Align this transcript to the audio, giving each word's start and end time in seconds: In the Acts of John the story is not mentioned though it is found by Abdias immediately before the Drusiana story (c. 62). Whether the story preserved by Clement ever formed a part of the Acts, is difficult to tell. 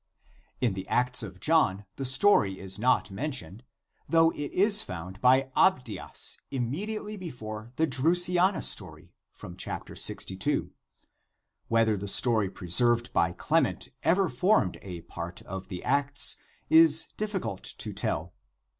In 0.61 0.73
the 0.73 0.87
Acts 0.87 1.21
of 1.21 1.39
John 1.39 1.85
the 1.97 2.05
story 2.05 2.57
is 2.59 2.79
not 2.79 3.11
mentioned 3.11 3.61
though 4.09 4.31
it 4.31 4.51
is 4.51 4.81
found 4.81 5.21
by 5.21 5.51
Abdias 5.55 6.37
immediately 6.49 7.17
before 7.17 7.71
the 7.75 7.85
Drusiana 7.85 8.63
story 8.63 9.13
(c. 9.31 9.93
62). 9.95 10.71
Whether 11.67 11.97
the 11.97 12.07
story 12.07 12.49
preserved 12.49 13.13
by 13.13 13.31
Clement 13.31 13.89
ever 14.01 14.27
formed 14.27 14.79
a 14.81 15.01
part 15.01 15.43
of 15.43 15.67
the 15.67 15.83
Acts, 15.83 16.35
is 16.67 17.09
difficult 17.15 17.61
to 17.61 17.93
tell. 17.93 18.33